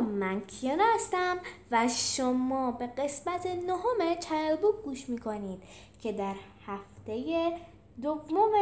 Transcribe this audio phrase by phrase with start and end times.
[0.00, 1.38] سلام من کیانا هستم
[1.70, 5.62] و شما به قسمت نهم چایل بوک گوش می‌کنید
[6.02, 6.34] که در
[6.66, 7.52] هفته
[8.02, 8.52] دوم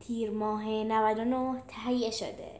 [0.00, 2.50] تیر ماه 99 تهیه شده.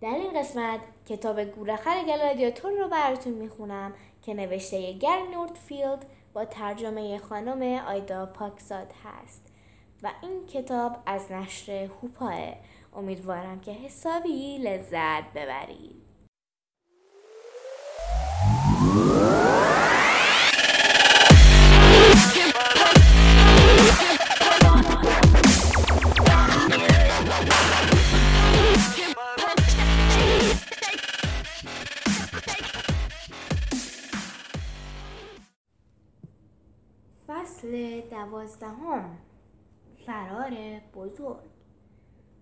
[0.00, 3.92] در این قسمت کتاب گورخر گلادیاتور رو براتون می‌خونم
[4.22, 9.42] که نوشته گر نورتفیلد با ترجمه خانم آیدا پاکزاد هست.
[10.02, 11.72] و این کتاب از نشر
[12.02, 12.34] هوپاه.
[12.96, 16.01] امیدوارم که حسابی لذت ببرید.
[38.32, 39.18] دوازدهم.
[40.06, 41.52] فرار بزرگ.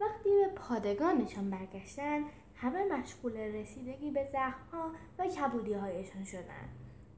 [0.01, 6.69] وقتی به پادگانشان برگشتن همه مشغول رسیدگی به زخمها و کبودی هایشان شدند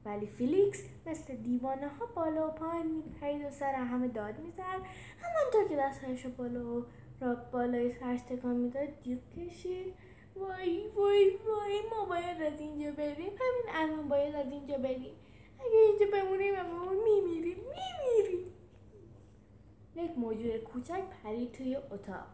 [0.05, 4.81] ولی فیلیکس مثل دیوانه ها بالا و پایین میپرید و سر همه داد می‌زد.
[5.21, 6.85] همانطور که دستهایش بالا و
[7.21, 9.93] را بالای سرش تکان می‌داد جیب کشید.
[10.35, 13.33] وای وای وای ما باید از اینجا بریم.
[13.39, 15.15] همین الان باید از اینجا بریم.
[15.59, 17.02] اگه اینجا بمونیم بمون.
[20.43, 22.25] موجود کوچک پرید توی اتاق.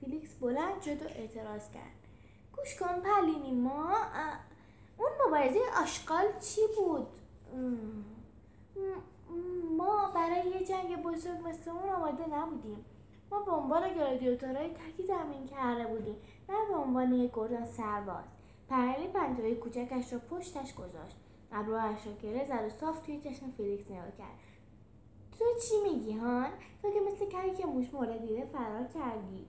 [0.00, 2.08] فیلیکس بلند شد و اعتراض کرد.
[2.56, 3.96] گوش کن پلینی ما
[4.98, 7.06] اون مبارزه آشغال چی بود؟
[9.76, 12.84] ما برای یه جنگ بزرگ مثل اون آماده نبودیم.
[13.30, 16.16] ما به عنوان گلادیاتورهای تکی تمرین کرده بودیم
[16.48, 18.24] نه به عنوان یک گردان سرباز.
[18.68, 21.16] پرلی پنجره کوچکش را پشتش گذاشت.
[21.52, 24.38] ابروهاش را گره زد و صاف توی چشم فیلیکس نگاه کرد.
[25.42, 26.50] تو چی میگی هان؟
[26.82, 29.46] تو که مثل کاری که موش مورد دیده فرار کردی.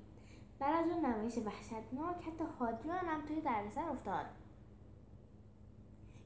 [0.59, 4.25] بعد از اون نمایش وحشتناک حتی هادیان هم توی دردسر افتاد.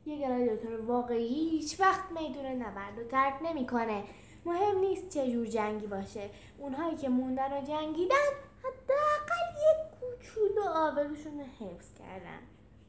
[0.06, 4.04] یه گلادیاتور واقعی هیچ وقت میدون نبرد و ترک نمی‌کنه.
[4.46, 6.30] مهم نیست چه جور جنگی باشه.
[6.58, 8.28] اونهایی که موندن و جنگیدن
[8.60, 12.40] حداقل یک کوچولو آبروشون رو حفظ کردن.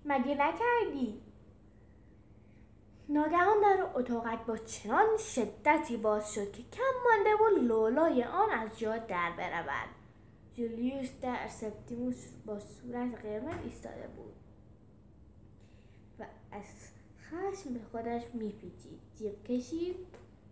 [0.04, 1.22] مگه نکردی؟
[3.10, 8.78] ناگهان در اتاقک با چنان شدتی باز شد که کم مانده و لولای آن از
[8.78, 9.88] جا در برود.
[10.56, 14.34] جولیوس در سپتیموس با صورت قرمز ایستاده بود
[16.18, 16.64] و از
[17.30, 19.00] خشم به خودش میپیچید.
[19.16, 19.96] جیب کشید.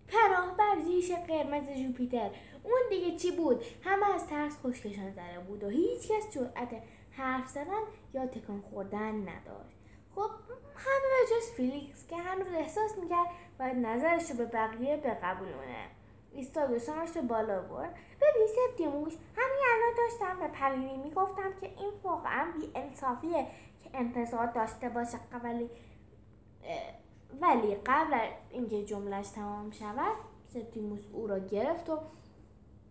[0.09, 2.31] پناه بر زیش قرمز جوپیتر.
[2.62, 7.83] اون دیگه چی بود؟ همه از ترس خشکشان زده بود و هیچکس جرأت حرف زدن
[8.15, 9.77] یا تکان خوردن نداشت.
[10.16, 10.31] خب
[10.77, 13.27] همه به جز فیلیکس که هنوز احساس می‌کرد
[13.59, 15.87] باید نظرش رو به بقیه بقبولونه
[16.32, 17.94] ایستاد و سرش رو بالا برد.
[18.21, 23.47] ببین سپتیموس همین الان داشتم به پلینی می‌گفتم که این واقعا بی انصافیه
[23.84, 25.71] که انتظار داشته باشه ولی
[27.41, 28.19] ولی قبل
[28.50, 31.98] اینکه جملش تمام شود سپتیموس او را گرفت و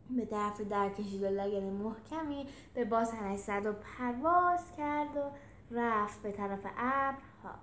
[0.10, 5.32] به طرف در کشید و لگد محکمی به باسنش زد و پرواز کرد و
[5.72, 7.60] رفت به طرف ابرها.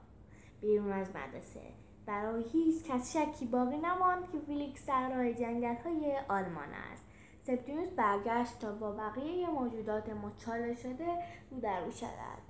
[0.61, 1.61] بیرون از مدرسه.
[2.07, 7.05] برای هیچ کس شکی باقی نماند که فیلیکس در راه جنگل های آلمان است.
[7.43, 11.19] سپتیموس برگشت تا با بقیه موجودات مچاله شده
[11.51, 12.43] رو در رو شود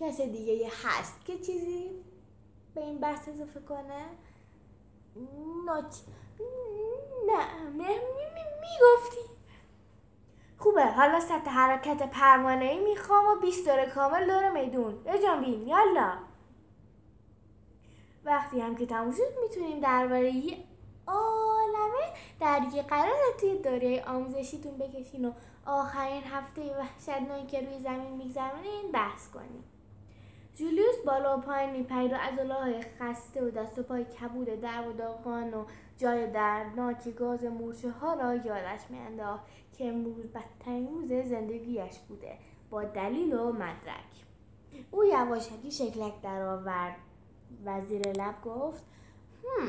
[0.00, 1.90] کس دیگه هست که چیزی
[2.74, 4.06] به این بحث اضافه کنه؟
[7.26, 7.88] نه
[8.60, 9.33] می‌گفتی.
[10.58, 14.94] خوبه حالا سطح حرکت پروانه ای می‌خوام و 20 دور کامل دور میدون.
[15.40, 16.12] بین یالا.
[18.24, 20.56] وقتی هم که تموم شد می‌تونیم درباره یه
[21.06, 25.32] عالمه درگی قرار توی دوره آموزشیتون بکشین و
[25.66, 29.64] آخرین هفته وحشتناکی که روی زمین میگذرونین بحث کنیم.
[30.54, 32.16] جولیوس بالا و پایین میپرید و
[32.98, 35.64] خسته و دست و پای کبود در و داغان و
[35.96, 39.44] جای دردناک گاز مورچه ها را یادش میانداخت
[39.78, 42.38] که امروز بدترین روز زندگیش بوده
[42.70, 44.24] با دلیل و مدرک.
[44.90, 46.96] او یواشکی شکلک درآورد
[47.64, 48.84] و زیر لب گفت
[49.44, 49.68] هم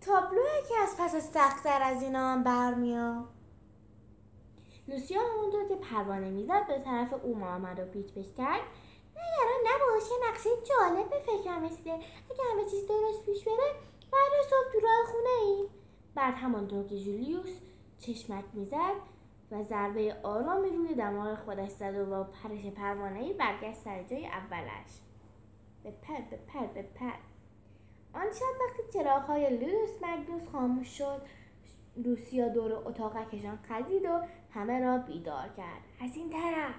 [0.00, 3.24] تابلو که از پس سختتر از اینا هم برمیاد.
[4.88, 8.60] لوسیا همونطور که پروانه می‌زد به طرف او آمد و پیچ پیش کرد.
[9.18, 11.92] نگران نباشه نقشه جالب به فکرم رسیده.
[11.92, 13.74] اگه همه چیز درست پیش بره
[14.12, 15.68] بعد صبح تو راه خونه ای
[16.14, 17.60] بعد همانطور که جولیوس
[17.98, 18.94] چشمک می‌زد
[19.50, 24.26] و ضربه آرامی روی دماغ خودش زد و با پرش پروانه ای برگشت سر جای
[24.26, 24.90] اولش.
[25.84, 27.18] بپر بپر بپر
[28.14, 28.98] آن شب وقتی
[29.28, 31.22] های لوس مگنوس خاموش شد
[31.96, 34.20] لوسیا دور اتاقکشان خزید و
[34.54, 35.82] همه را بیدار کرد.
[36.00, 36.74] از این طرف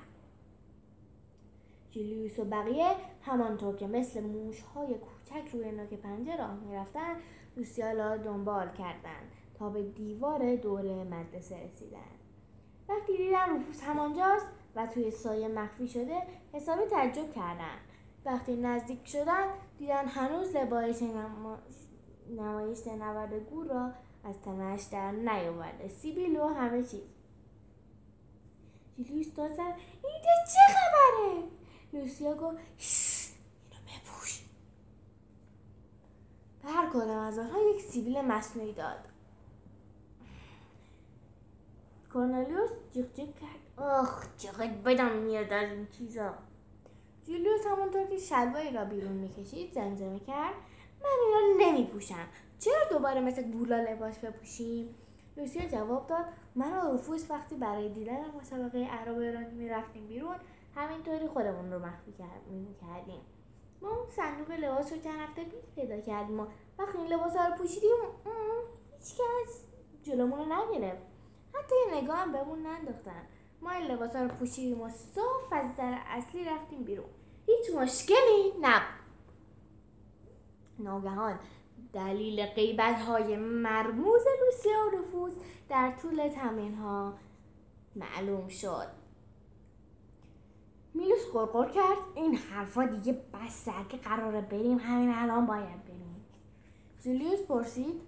[1.91, 7.15] جولیوس و بقیه همانطور که مثل موشهای کوچک روی نوک پنجه راه می‌رفتن
[7.57, 11.97] لوسیا دنبال کردند تا به دیوار دور مدرسه رسیدن.
[12.89, 14.45] وقتی دیدن روفوس همانجاست
[14.75, 16.21] و توی سایه مخفی شده
[16.53, 17.77] حسابی تعجب کردن.
[18.25, 19.45] وقتی نزدیک شدن
[19.77, 20.97] دیدن هنوز لبایش
[22.29, 23.91] نمایش نورد گور را
[24.23, 25.87] از تنش در نیاورده.
[25.87, 27.01] سیبیل و همه چیز.
[28.97, 31.58] جولیوس داد اینجا چه خبره؟
[31.93, 34.41] لوسیا گفت اینو بپوش.
[36.63, 39.07] به هر کدام از آنها یک سیبیل مصنوعی داد.
[42.13, 43.83] کورنلیوس جیغ جیغ کرد.
[43.85, 46.33] آخ چقدر بدم میاد از این چیزا.
[47.27, 50.55] جولیوس همونطور که شلوایی را بیرون می‌کشید زمزمه کرد.
[51.01, 52.27] من اینا نمیپوشم.
[52.59, 54.95] چرا دوباره مثل گولا لباس بپوشیم؟
[55.37, 56.25] لوسیا جواب داد.
[56.55, 60.35] من و روفوس وقتی برای دیدن مسابقه عرب ایرانی می‌رفتیم بیرون
[60.79, 63.21] همینطوری خودمون رو مخفی کردیم.
[63.81, 66.47] ما اون صندوق لباس رو چند هفته پیش پیدا کردیم ما
[66.79, 67.97] وقتی این لباس رو پوشیدیم
[68.91, 69.65] هیچکس
[70.03, 71.03] جلومون رو نگرفت.
[71.53, 73.21] حتی یه نگاه هم بهمون ننداختن.
[73.61, 77.09] ما این لباس رو پوشیدیم و صاف از در اصلی رفتیم بیرون.
[77.45, 78.99] هیچ مشکلی نبود
[80.79, 81.39] ناگهان
[81.93, 85.33] دلیل قیبت های مرموز لوسیا و رفوز
[85.69, 87.13] در طول تمرین ها
[87.95, 88.98] معلوم شد.
[90.93, 91.97] میلوس قرقر کرد.
[92.15, 94.77] این حرفا دیگه بسه که قراره بریم.
[94.77, 96.25] همین الان باید بریم.
[96.99, 98.01] زولیوس پرسید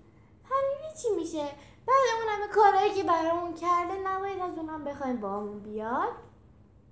[0.44, 1.50] پرینی چی میشه؟
[1.88, 6.10] بعد اون همه کارهایی که برامون کرده نباید از اونم بخوایم با همون بیاد؟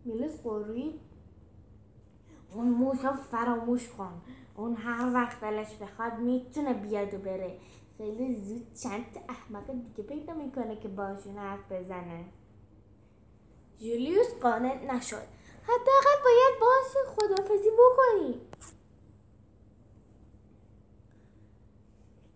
[0.05, 0.99] میلوس قروید
[2.53, 4.21] اون موشا فراموش کن.
[4.55, 7.59] اون هر وقت دلش بخواد می‌تونه بیاد و بره.
[7.97, 12.25] خیلی زود چند احمق دیگه پیدا می‌کنه که باشون حرف بزنه.
[13.79, 15.38] جولیوس قانع نشد.
[15.69, 18.41] حداقل باید باش خدافزی بکنیم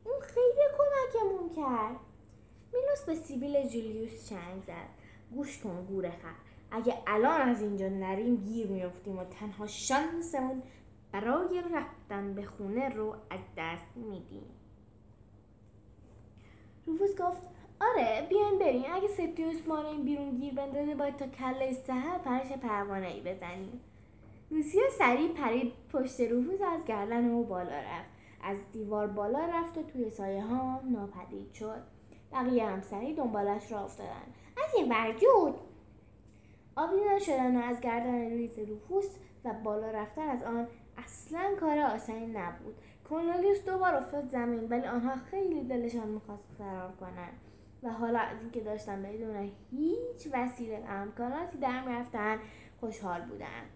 [0.04, 2.00] اون خیلی کمکمون کرد.
[2.74, 4.90] میلوس به سیبیل جولیوس چنگ زد.
[5.32, 6.36] گوش کن گوره خر.
[6.72, 10.64] اگه الان از اینجا نریم گیر میفتیم و تنها شانسمون
[11.12, 14.60] برای رفتن به خونه رو از دست میدیم.
[16.86, 17.42] روفوس گفت
[17.90, 18.84] آره بیاین بریم.
[18.94, 23.82] اگه سپتیوس ما این بیرون گیر بندازه باید تا کله سهر پرش پروانه ای بزنیم.
[24.52, 28.10] لوسیا سریع پرید پشت روفوس از گردن او بالا رفت.
[28.44, 31.82] از دیوار بالا رفت و توی سایه ها ناپدید شد.
[32.32, 34.34] بقیه هم سریع دنبالش را افتادن.
[34.66, 35.56] از این برجود
[36.76, 39.08] آویزان شدن از گردن ریز روفوس
[39.46, 42.76] و بالا رفتن از آن اصلا کار آسانی نبود.
[43.10, 47.43] کورنلیوس دوبار افتاد زمین ولی آنها خیلی دلشان می‌خواست فرار کنند.
[47.84, 52.40] و حالا از اینکه داشتن بدون هیچ وسیله امکاناتی در می‌رفتن
[52.80, 53.70] خوشحال بودند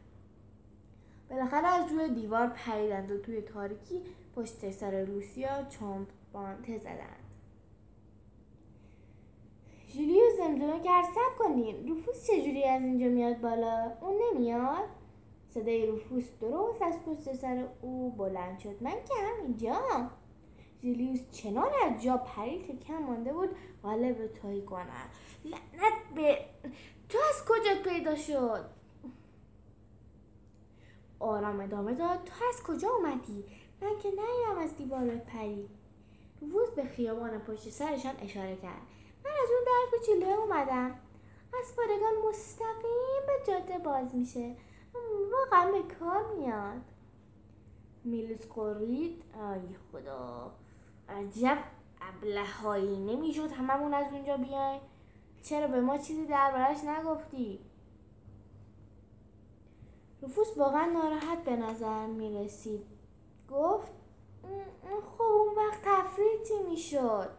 [1.30, 4.02] بالاخره از روی دیوار پریدند و توی تاریکی
[4.36, 7.24] پشت سر روسیا چومپ بانته زدند.
[9.94, 11.88] جولیو زمزمه کرد سب کنین.
[11.88, 14.84] روفوس چجوری از اینجا میاد بالا؟ اون نمیاد؟
[15.50, 18.84] صدای روفوس درست از پشت سر او بلند شد.
[18.84, 19.82] من که همینجا
[20.82, 23.50] جولیوس چنان از جا پرید که کم مانده بود
[23.84, 25.10] غالب تایی کنن
[25.46, 26.40] لعنت به
[27.10, 28.66] تو از کجا پیدا شد؟
[31.20, 32.24] آرام ادامه داد.
[32.24, 33.46] تو از کجا اومدی؟
[33.82, 35.70] من که نیدم از دیوار پری.
[36.42, 38.82] روز به خیابان پشت سرشان اشاره کرد.
[39.26, 41.00] من از اون در کوچولو اومدم.
[41.60, 44.56] از پادگان مستقیم به جاده باز میشه.
[45.32, 46.82] واقعا به کار میاد.
[48.04, 50.52] میلوس قرید ای خدا.
[51.10, 51.58] عجب
[52.02, 52.98] ابلهایی.
[52.98, 54.82] نمی‌شد هممون از اونجا بیایم.
[55.44, 57.60] چرا به ما چیزی دربارش نگفتی؟
[60.22, 62.86] رفوس واقعا ناراحت به نظر می‌رسید.
[63.52, 63.92] گفت
[65.18, 67.30] خب اون وقت تفریح چی می‌شد؟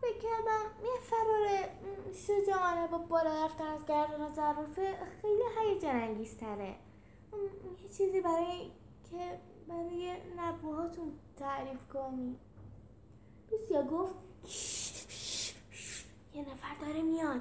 [0.00, 1.68] فکر کردم یه فرار
[2.14, 6.74] شجاعانه با بالا رفتن از گردن ظرافه خیلی هیجان انگیزتره.
[7.82, 8.70] یه چیزی برای
[9.10, 9.38] که
[9.70, 12.36] برای نبوهاتون تعریف کنی.
[13.52, 14.14] لوسیا گفت
[16.34, 17.40] یه نفر داره میاد.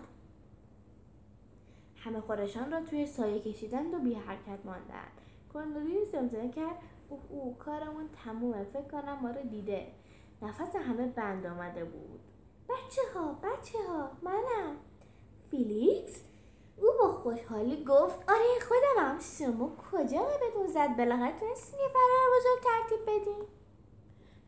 [1.95, 5.21] همه خورشان را توی سایه کشیدند و بی حرکت ماندند.
[5.53, 6.75] کورنلیوس زمزمه کرد
[7.09, 9.87] اوه او کارمون تمومه فکر کنم ما رو دیده.
[10.41, 12.19] نفس همه بند آمده بود.
[12.69, 14.75] بچه ها بچه ها منم.
[15.51, 16.28] فیلیکس؟
[16.81, 22.63] او با خوشحالی گفت آره خودمم شما کجا بدون زد بالاخره تونستین یه فرار بزرگ
[22.63, 23.47] ترتیب بدین؟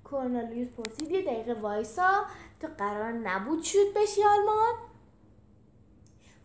[0.03, 2.25] کورنلیوس پرسید یه دقیقه وایسا
[2.59, 4.73] تو قرار نبود شد بشی آلمان؟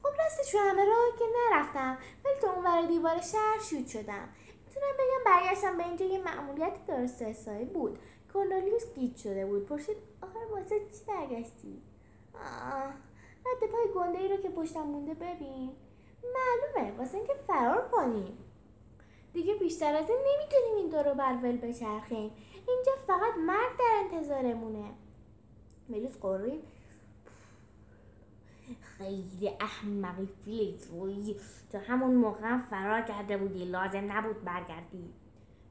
[0.03, 4.29] خب راستش رو همه راه که نرفتم ولی تو اونور دیوار شهر شوت شدم.
[4.67, 7.99] می‌تونم بگم برگشتم به اینجا یه معمولیت درست حسابی بود.
[8.33, 9.67] کورنلیوس گیج شده بود.
[9.67, 11.83] پرسید آخر واسه چی برگشتی؟
[12.35, 12.93] آه.
[13.47, 15.71] رد پای گنده ای رو که پشتم مونده ببین.
[16.35, 18.39] معلومه واسه اینکه فرار کنیم.
[19.33, 22.31] دیگه بیشتر از این نمی‌تونیم این دورو بر ول بچرخیم.
[22.69, 24.91] اینجا فقط مرگ در انتظارمونه.
[25.89, 26.65] ملیس غرید
[28.99, 31.37] خیلی احمقی فیلیکس روی.
[31.73, 33.65] تو همون موقع فرار کرده بودی.
[33.65, 35.15] لازم نبود برگردی.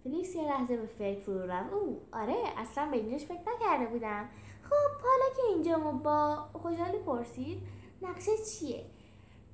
[0.03, 1.74] فلیکس یه لحظه به فکر فرو رفت.
[1.74, 4.29] او آره اصلا به اینجاش فکر نکرده بودم.
[4.69, 7.57] خب حالا که اینجا با خوشحالی پرسید
[8.01, 8.86] نقشه چیه؟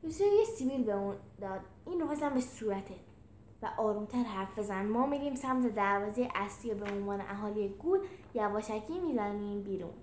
[0.03, 1.61] لوسیو یه سیبیل به اون داد.
[1.85, 3.11] این رو به صورتت.
[3.61, 4.85] و آرومتر حرف بزن.
[4.85, 7.99] ما میریم سمت دروازه اصلی به عنوان اهالی گول
[8.33, 9.93] یواشکی می‌زنیم بیرون.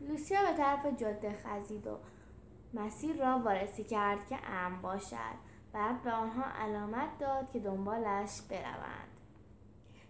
[0.00, 1.98] لوسیا به طرف جاده خزید و
[2.74, 5.36] مسیر را وارسی کرد که امن باشد.
[5.72, 9.08] بعد به آنها علامت داد که دنبالش بروند.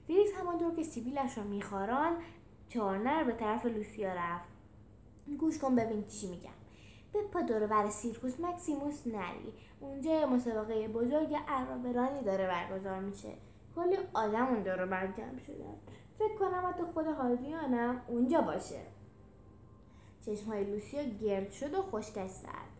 [0.06, 4.48] فیلیکس همانطور که سیبیلش را میخاراند به طرف لوسیا رفت.
[5.40, 6.50] گوش کن ببین چی میگم.
[7.12, 9.52] به پا دور بر سیرکوس مکسیموس نری.
[9.80, 13.32] اونجا مسابقه بزرگ ارابه‌رانی داره برگزار میشه.
[13.74, 15.74] کلی آدم اون دور بر جمع شدن
[16.18, 18.80] فکر کنم حتی خود هادریانم اونجا باشه.
[20.26, 22.72] چشمهای لوسیا گرد شد و خشکش زد.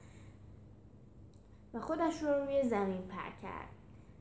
[1.75, 3.69] و خودش رو روی زمین پرت کرد.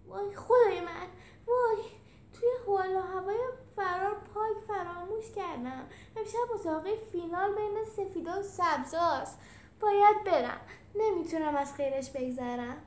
[0.07, 1.07] وای خدای من.
[1.47, 2.00] وای.
[2.41, 3.37] توی حال و هوای
[3.75, 5.85] فرار پاک فراموش کردم.
[6.17, 9.39] امشب مسابقه فینال بین سفیدا و سبزاست
[9.79, 10.61] باید برم.
[10.95, 12.77] نمی‌تونم از خیرش بگذرم.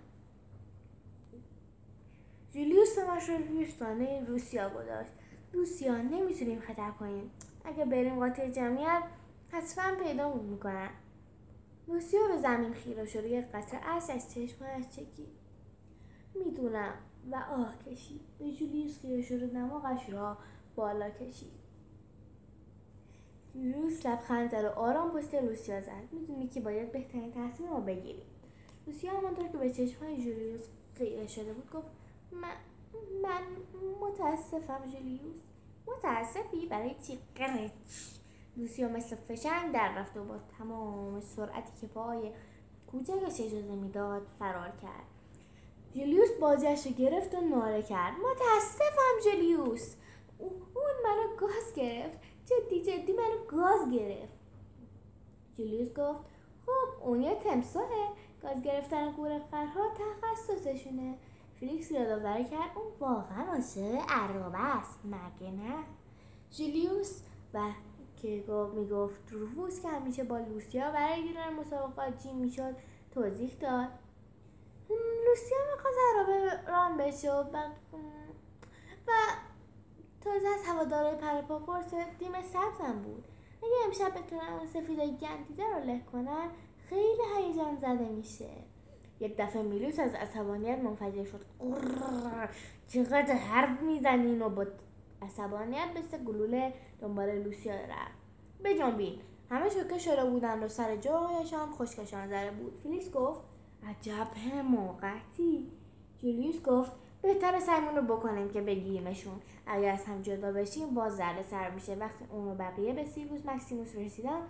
[2.50, 3.36] جولیوس سمش رو
[4.26, 5.12] روسیا گذاشت.
[5.52, 7.30] روسیا نمی‌تونیم خطر کنیم.
[7.64, 9.02] اگه بریم قاطع جمعیت
[9.52, 10.90] حتما پیدا می‌کنن.
[11.88, 15.28] لوسیا به زمین خیره شد یه قطره از چشمهایش چکید.
[16.34, 16.94] می‌دونم.
[17.30, 18.20] و آه کشید.
[18.38, 20.36] به جولیوس خیره شد دماغش را
[20.76, 21.64] بالا کشید.
[23.54, 26.12] جولیوس لبخند زد و آرام پشت لوسیا زد.
[26.12, 28.26] می‌دونی که باید بهترین تصمیم رو بگیریم.
[28.86, 30.60] لوسیا همانطور که به چشمهای جولیوس
[30.94, 31.86] خیره شده بود گفت
[32.32, 32.54] من
[33.22, 33.42] من
[34.00, 35.36] متاسفم جولیوس.
[35.86, 37.70] متاسفی؟ برای چی قرچ؟
[38.56, 42.30] لوسیا مثل فشنگ در رفت و با تمام سرعتی که پای
[42.86, 45.13] کوچکش اجازه می‌داد فرار کرد.
[45.94, 48.14] جولیوس بازیش رو گرفت و ناره کرد.
[48.14, 49.94] متاسفم جولیوس
[50.38, 52.18] اون منو گاز گرفت.
[52.46, 54.34] جدی جدی منو گاز گرفت.
[55.56, 56.20] جولیوس گفت
[56.66, 58.08] خب اون یه تمساهه
[58.42, 59.12] گاز گرفتن
[59.50, 59.88] فرها
[60.22, 61.18] تخصصشونه.
[61.60, 65.00] فلیکس یادآوری کرد اون واقعا عاشق عرابه است.
[65.04, 65.84] مگه نه؟
[66.50, 67.20] جولیوس
[67.54, 67.70] و
[68.22, 72.74] که می‌گفت روفوس که همیشه با لوسیا برای دیدن مسابقات جیم می‌شد
[73.14, 73.88] توضیح داد.
[74.90, 77.44] لوسیا می‌خواست عرابه ران بشه و
[79.06, 79.12] و
[80.20, 83.24] تازه از هوادارای پرپا پرسه تیم سبزم بود.
[83.62, 86.48] اگه امشب بتونن اون سفیدای گندیده رو له کنن
[86.88, 88.50] خیلی هیجان زده میشه.
[89.20, 91.44] یک دفعه میلوس از عصبانیت منفجر شد.
[92.88, 94.66] چقدر حرف می‌زنین و با
[95.22, 98.24] عصبانیت مثل گلوله دنبال لوسیا رفت.
[98.64, 102.80] بجنبین همه شوکه شده بودند و سر جایشان خشکشان زده بود.
[102.82, 103.40] فلیکس گفت
[103.88, 105.70] عجب حماقتی
[106.18, 109.34] جولیوس گفت بهتر سعیمون رو بکنیم که بگیریمشون.
[109.66, 111.94] اگر از هم جدا بشیم باز زرد سر میشه.
[111.94, 114.40] وقتی اون و بقیه به سیروس مکسیموس رسیدن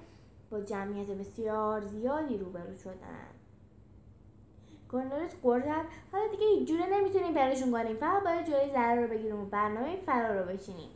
[0.51, 3.27] با جمعیت بسیار زیادی روبرو شدن.
[4.91, 9.41] کورنلیوس قرد حالا دیگه هیچ جوره نمی‌تونیم برشون کنیم فقط باید جلوی ضرر رو بگیریم
[9.41, 10.91] و برنامه فرار رو بچینیم.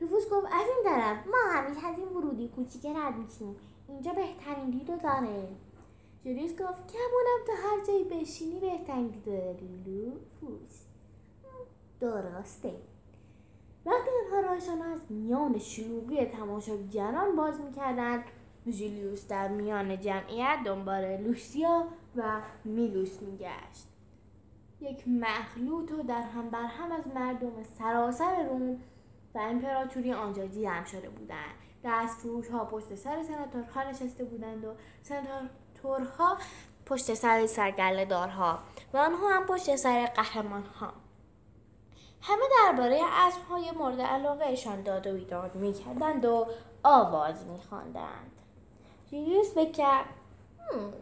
[0.00, 3.56] رفوس گفت از این طرف ما همیشه از این ورودی کوچیکه رد میشیم
[3.88, 5.48] اینجا بهترین دید داره.
[6.24, 10.84] جولیوس گفت کمونم تا هر جایی بشینی بهترین داری لوفوس.
[12.00, 12.74] درسته.
[13.86, 18.24] وقتی آنها راهشان از میان شلوغی تماشاگران باز می‌کردند
[18.66, 21.84] جولیوس در میان جمعیت دنبال لوسیا
[22.16, 23.86] و میلوس میگشت.
[24.80, 28.80] یک مخلوط و در هم بر هم از مردم سراسر روم
[29.34, 31.54] و امپراتوری آنجا جمع شده بودند.
[31.84, 34.74] دست فروش ها پشت سر سناتورها نشسته بودند و
[35.84, 36.36] سناتورها
[36.86, 38.58] پشت سر سرگله دارها
[38.92, 40.92] و آنها هم پشت سر قهرمان ها
[42.20, 43.00] همه درباره
[43.50, 46.46] های مورد علاقهشان داد و بیداد می‌کردند و
[46.84, 48.30] آواز میخواندند.
[49.10, 50.04] جولیوس بکرد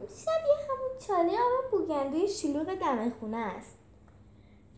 [0.09, 3.79] شبیه همون چاله آب بوگنده شلوغ دم خونه است.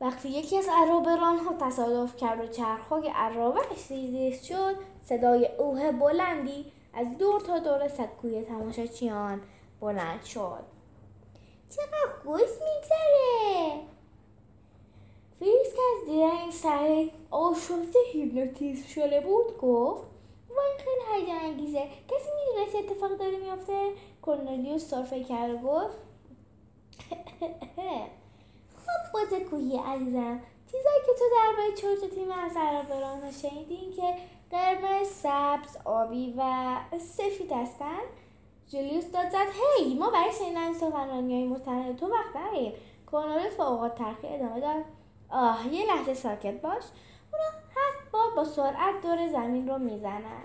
[0.01, 6.73] وقتی یکی از عرابران ها تصادف کرد و چرخهای عرابش ریزیز شد صدای اوه بلندی
[6.95, 9.41] از دور تا دور سکوی تماشاچیان
[9.85, 10.65] بلند شد.
[11.71, 13.81] چقدر خوش میگذره.
[15.39, 20.03] فریس که از دیدن این سر آشفته هیپنوتیزم شده بود گفت
[20.51, 21.81] وای خیلی هیجان انگیزه.
[22.09, 23.93] کسی می‌دونه چه اتفاق داره میافته؟
[24.27, 25.97] کرنلیوس سرفه کرد و گفت
[28.85, 34.15] خب باز کوهی عزیزم چیزایی که تو درباره چرت تیم از سرابران شنیدین که
[34.51, 38.01] قرمز سبز آبی و سفید هستن؟
[38.69, 39.47] جولیوس داد زد
[39.79, 42.73] هی ما برای شنیدن سخنرانی های مستند تو وقت نداریم
[43.13, 44.85] کرنلیوس با اوقات ترخی ادامه داد
[45.31, 46.83] آه یه لحظه ساکت باش
[47.33, 47.45] اونا
[47.77, 50.45] هفت بار با سرعت دور زمین رو می‌زنن.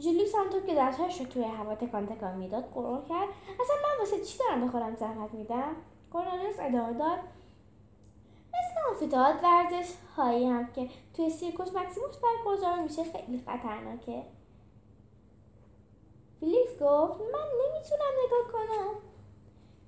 [0.00, 3.28] جولیوس همونطور که دستهاش رو توی هوا تکان تکان می‌داد غرغر کرد.
[3.60, 5.76] اصلا من واسه چی دارم به خودم زحمت میدم؟
[6.12, 7.18] کرنلیوس ادامه داد
[8.48, 14.22] مثل آمفی‌تئاتر ورزش هایی هم که توی سیرکوس مکسیموس برگزار میشه خیلی خطرناکه.
[16.40, 18.94] فیلیکس گفت من نمی‌تونم نگاه کنم.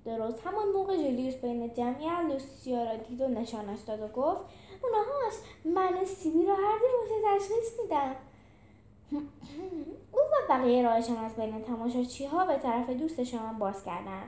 [0.05, 4.41] درست همان موقع جولیوس بین جمعیت لوسیا را دید و نشانش داد و گفت
[4.83, 8.17] اونهاش من سیبی را هر دو تشخیص میدم.
[10.13, 14.23] او و بقیه راهشان از بین تماشاچی ها به طرف دوستشان باز کردن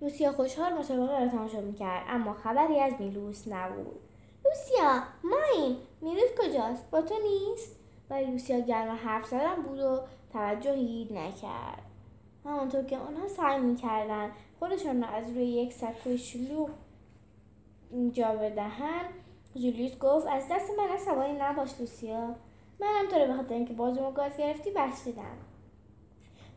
[0.00, 4.00] لوسیا خوشحال مسابقه را تماشا می‌کرد اما خبری از میلوس نبود.
[4.44, 7.76] لوسیا مایم میلوس کجاست؟ با تو نیست؟
[8.10, 10.00] ولی لوسیا گرم حرف زدن بود و
[10.34, 11.82] توجهی نکرد.
[12.44, 16.70] همانطور که آنها سعی می‌کردند خودشان را از روی یک سکوی شلوغ
[17.90, 19.04] اینجا بدهند
[19.54, 22.34] جولیوس گفت از دست من عصبانی نباش لوسیا.
[22.80, 25.36] منم تو رو به خاطر اینکه بازومو گاز گرفتی بخشیدم.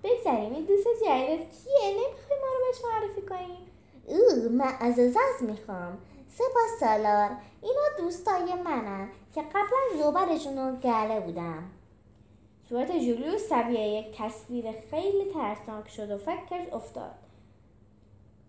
[0.04, 3.68] بگذریم این دوست جدیدت کیه؟ نمی‌خوای ما رو بهش معرفی کنیم
[4.06, 5.98] او من از ازاز می‌خوام.
[6.30, 7.30] سپاس سالار.
[7.62, 11.64] اینا دوستای منن که قبلا زوبرشون رو گله بودم
[12.70, 17.12] صورت جولیوس سویه یک تصویر خیلی ترسناک شد و فکرش افتاد.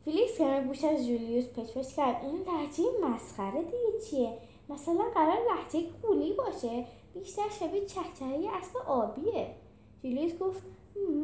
[0.04, 5.38] فیلیکس کنار گوش از جولیوس پچ پچ کرد این لهجه مسخره دیگه چیه؟ مثلا قراره
[5.50, 9.54] لهجه گلی باشه بیشتر شبیه چهچهه اسب آبیه.
[10.02, 10.62] جولیوس گفت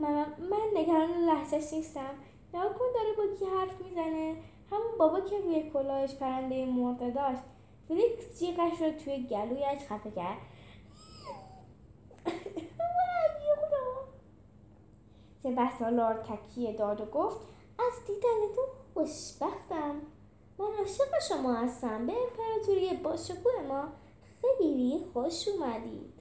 [0.01, 2.15] من, من نگران لهجه‌ش نیستم.
[2.55, 4.37] نگاه کن داره با کی حرف می‌زنه.
[4.71, 7.43] همون بابا که روی کلاهش پرنده مرده داشت.
[7.89, 10.39] فلیکس جیغش رو توی گلویش خفه کرد.
[15.45, 15.69] سپه
[16.15, 17.41] تکیه داد و گفت
[17.79, 18.63] از دیدن تو
[18.95, 19.95] خوشبختم.
[20.59, 22.07] من عاشق شما هستم.
[22.07, 23.85] به امپراتوری باشکوه ما
[24.41, 26.15] خیلی خوش اومدید.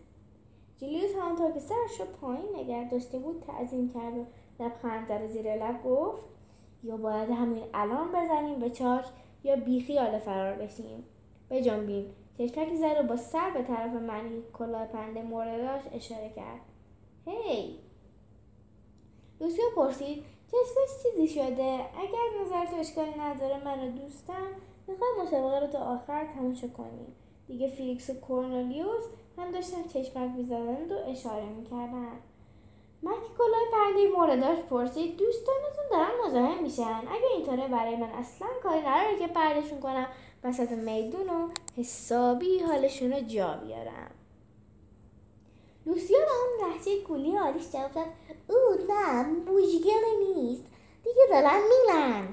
[0.77, 4.25] جلیوس همانطور که سرش رو پایین نگه داشته بود تعظیم کرد و
[4.59, 6.25] لبخند در زیر لب گفت
[6.83, 9.05] یا باید همین الان بزنیم به چاک
[9.43, 11.03] یا بیخیال فرار بشیم.
[11.63, 16.61] جنبیم چشمکی زد و با سر به طرف منی کلاه پنده مورداش اشاره کرد.
[17.25, 17.79] هی!
[19.43, 24.47] لوسیا پرسید جسمش چیزی شده؟ اگر نظر تو اشکالی نداره من رو دوستم
[24.87, 27.15] می‌خوام مسابقه رو تا آخر تماشا کنیم
[27.47, 29.03] دیگه فیلیکس و کورنلیوس
[29.37, 32.19] هم داشتن چشمک می‌زدند و اشاره می‌کردن.
[33.03, 37.01] مکی کلاه پرنده مورداش پرسید دوستانتون دارن مزاحم میشن.
[37.07, 40.07] اگه اینطوره برای من اصلا کاری نداره که پردشون کنم
[40.43, 44.11] وسط میدون و حسابی حالشون رو جا بیارم.
[45.85, 48.05] لوسیا با اون لحجه گولی آلیش جواب داد
[48.47, 48.57] او
[48.89, 50.65] نه بوشگل نیست.
[51.03, 52.27] دیگه دارن میلن.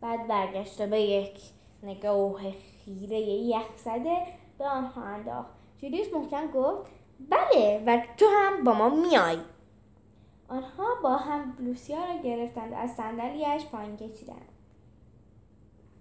[0.00, 1.40] بعد برگشت به یک
[1.82, 2.40] نگاه
[2.84, 4.26] خیره یخ زده
[4.58, 5.50] به آنها انداخت.
[5.78, 6.90] جولیوس محکم گفت
[7.30, 9.38] بله و تو هم با ما میای.
[10.48, 14.48] آنها با هم لوسیا را گرفتند از صندلیاش پایین کشیدند.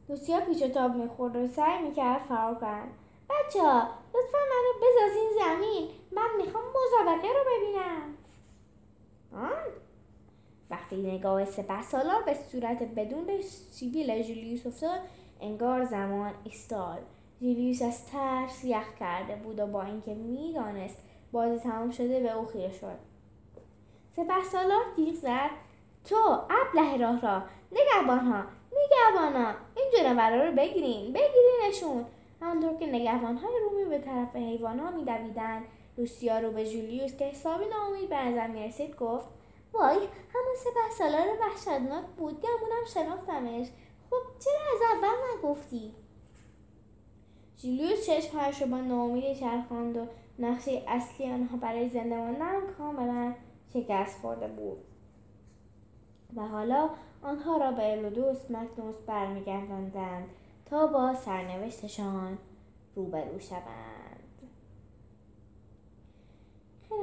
[0.10, 2.92] لوسیا پیچ و تاب می‌خورد و سعی می‌کرد فرار کنند
[3.30, 5.90] بچه ها لطفا منو بزازین زمین.
[6.12, 8.18] من می‌خوام مسابقه رو ببینم.
[9.36, 9.72] آن
[10.70, 15.00] وقتی نگاه سپه سالار به صورت بدون سیبیل جولیوس افتاد
[15.42, 17.00] انگار زمان ایستاد.
[17.42, 20.98] جولیوس از ترس یخ کرده بود و با اینکه می‌دانست
[21.32, 22.98] بازی تمام شده به او خیره شد.
[24.12, 25.50] سپه سالار تیغ زد.
[26.06, 26.16] تو
[26.50, 27.44] ابله راه را.
[27.72, 31.14] نگهبان ها نگهبان ها این جنورا رو بگیرین.
[31.14, 32.06] بگیرینشون.
[32.42, 35.64] همانطور که نگهبان های رومی به طرف حیوان ها میدویدند.
[35.98, 39.28] لوسیا رو به جولیوس که حسابی ناامید به نظر می‌رسید گفت
[39.74, 39.98] وای
[40.34, 43.68] همون سپه سالار وحشتناک بود گمونم شناختمش.
[44.10, 45.94] خب چرا از اول نگفتی؟
[47.58, 50.08] جولیوس چشمهایش رو با ناامیدی چرخاند و
[50.40, 53.34] نقشه اصلی آنها برای زنده ماندن کاملا
[53.74, 54.78] شکست خورده بود.
[56.36, 56.90] و حالا
[57.22, 60.30] آنها را به الودوس مکنوس برمیگرداندند
[60.66, 62.38] تا با سرنوشتشان
[62.96, 63.95] روبرو شوند.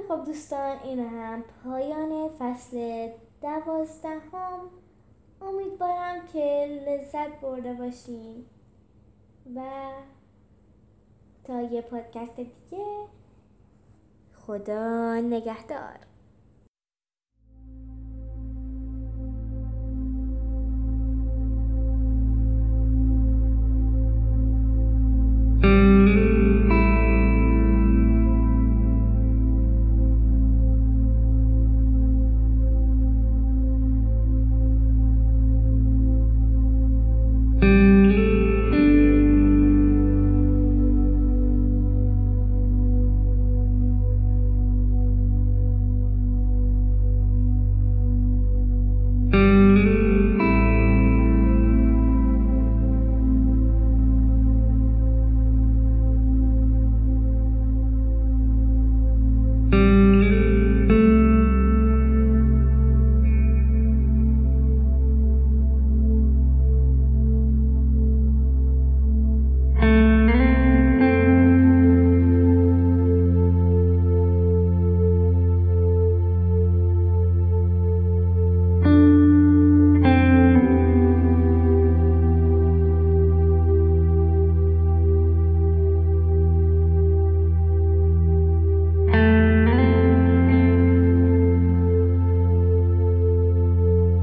[0.08, 3.08] خوب دوستان این هم پایان فصل
[3.42, 4.60] دوازدهم.
[5.42, 8.46] امیدوارم که لذت برده باشین.
[9.56, 9.60] و
[11.44, 12.86] تا یه پادکست دیگه
[14.34, 16.11] خدا نگهدار.